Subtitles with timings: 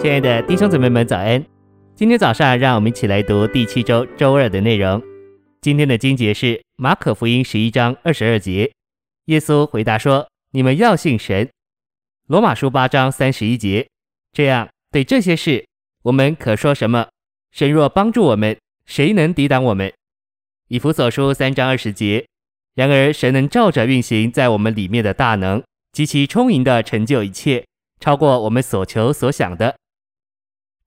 [0.00, 1.44] 亲爱的弟兄姊妹们，早安！
[1.96, 5.02] 今天早上，让我们一起来读第七周周二的内容。
[5.60, 8.70] 今天的经节是马可福音十一章二十二节。
[9.24, 11.50] 耶稣回答说：“你们要信神。”
[12.28, 13.88] 罗马书八章三十一节。
[14.32, 15.66] 这样，对这些事，
[16.04, 17.08] 我们可说什么？
[17.50, 19.92] 神若帮助我们，谁能抵挡我们？
[20.68, 22.24] 以弗所书三章二十节。
[22.76, 27.66] 然而，神能照着运行在我们里面的大能，极其充盈的成就一切，
[27.98, 29.76] 超过我们所求所想的。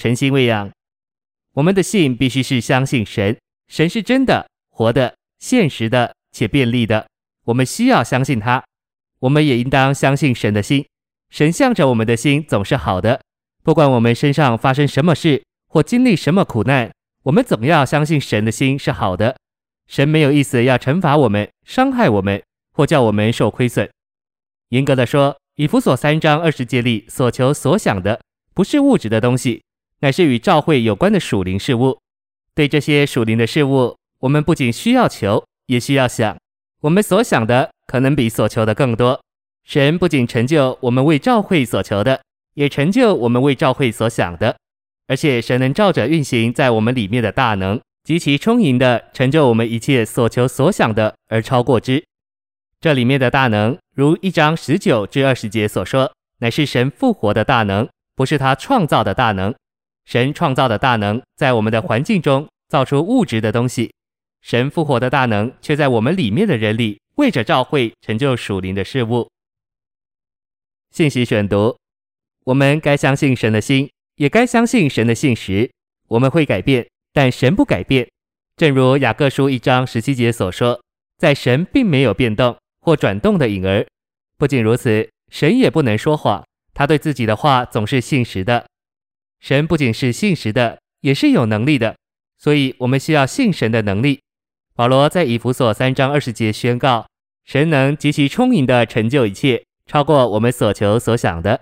[0.00, 0.70] 诚心喂养，
[1.54, 7.04] 我们的信必须是相信神，神是真的、活的、现实的且便利的。
[7.46, 8.64] 我们需要相信他，
[9.18, 10.86] 我们也应当相信神的心。
[11.30, 13.20] 神向着我们的心总是好的，
[13.64, 16.92] 不管我们身上发生什么事或经历什么苦难，
[17.24, 19.36] 我们总要相信神的心是好的。
[19.88, 22.40] 神没有意思要惩罚我们、伤害我们
[22.72, 23.90] 或叫我们受亏损。
[24.68, 28.20] 严格的说，以弗所三章二十节里所求所想的，
[28.54, 29.60] 不是物质的东西。
[30.00, 31.98] 乃是与教会有关的属灵事物。
[32.54, 36.36] 对这些属灵的事物，我们不仅需要求，也需要想。
[36.80, 39.20] 我们所想的可能比所求的更多。
[39.64, 42.22] 神不仅成就我们为教会所求的，
[42.54, 44.56] 也成就我们为教会所想的。
[45.06, 52.04] 而且神能照着运行在我们里面的大能，极其充盈的成就我们一切所求所想的，而超过之。
[52.80, 59.54] 这里面的大能，如一章十九至二十节所说，乃是神复活的大能，不是他创造的大能。
[60.08, 63.92] 神创造的大能在我们的环境中造出物质的东西，
[64.40, 69.30] 神复活的大能却在我们里面的人里为着召会成就属灵的事物。
[70.90, 71.76] 信息选读：
[72.44, 75.70] 我们该相信神的心，也该相信神的信实。
[76.06, 78.08] 我们会改变，但神不改变。
[78.56, 80.80] 正如雅各书一章十七节所说，
[81.18, 83.86] 在神并没有变动或转动的影儿。
[84.38, 86.42] 不仅如此，神也不能说谎，
[86.72, 88.67] 他对自己的话总是信实的。
[89.40, 91.96] 神不仅是信实的，也是有能力的，
[92.38, 94.20] 所以我们需要信神的能力。
[94.74, 97.06] 保罗在以弗所三章二十节宣告：
[97.44, 101.60] 神能极其充盈的成就一切，超过我们所求所想的。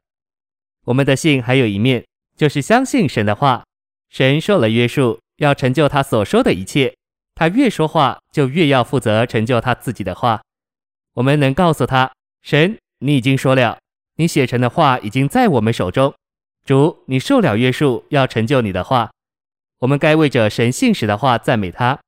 [0.85, 2.05] 我们的信还有一面，
[2.37, 3.65] 就是相信神的话。
[4.09, 6.95] 神受了约束，要成就他所说的一切。
[7.35, 10.41] 他越说话，就越要负责成就他自己的话。
[11.15, 12.13] 我们能告诉他：
[12.43, 13.79] 神，你已经说了，
[14.17, 16.15] 你写成的话已经在我们手中。
[16.67, 19.09] 主，你受了约束，要成就你的话。
[19.79, 22.01] 我们该为着神信使的话赞美他。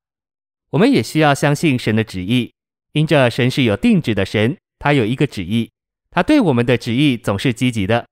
[0.71, 2.51] 我们也需要相信神的旨意，
[2.91, 5.71] 因着神是有定旨的神，他有一个旨意，
[6.11, 8.05] 他对我们的旨意总是积极的。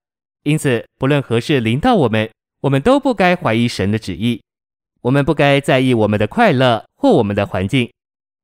[0.44, 2.30] 因此，不论何事临到我们，
[2.62, 4.40] 我们都不该怀疑神的旨意。
[5.02, 7.92] 我们不该在意我们的快乐或我们的环境，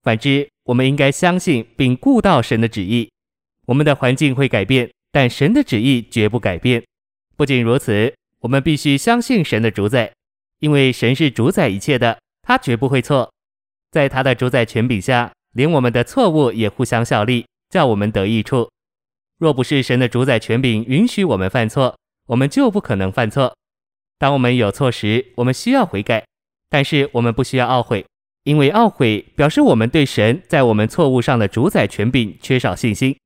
[0.03, 3.11] 反之，我们应该相信并顾到神的旨意。
[3.65, 6.85] 我们的环境会改变，但神的旨意绝不改变。
[7.37, 10.13] 不仅如此，我们必须相信神的主宰，
[10.61, 13.33] 因为神是主宰一切的，他绝不会错。
[13.91, 18.71] 在他的主宰权柄下，连我们的错误也互相效力，叫我们得益处。
[19.39, 21.97] 若不是神的主宰权柄允许我们犯错，
[22.29, 23.57] 我们就不可能犯错。
[24.19, 26.25] 当我们有错时，我们需要悔改，
[26.71, 28.07] 但是我们不需要懊悔，
[28.45, 33.17] 因为懊悔表示我们对神在我们错误上的主宰权柄缺少信心。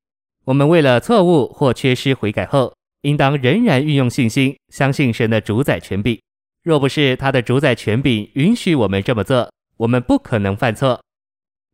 [0.47, 6.19] 我们为了错误或缺失悔改后，应当仍然运用信心，相信神的主宰权柄。
[6.63, 11.01] 若不是他的主宰权柄允许我们这么做，我们不可能犯错。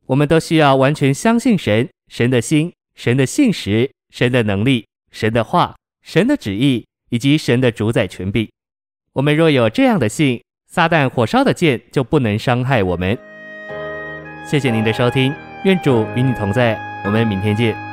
[0.07, 8.49] 我们都需要完全相信神、神的心、神的信实、神的能力、神的话、神的旨意以及神的主宰权柄。
[9.15, 13.19] 我们若有这样的信，撒旦火烧的箭就不能伤害我们。
[14.47, 17.84] 谢谢您的收听，愿主与你同在，我们明天见。